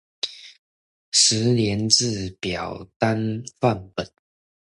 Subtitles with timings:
[1.13, 4.09] 實聯制表單範本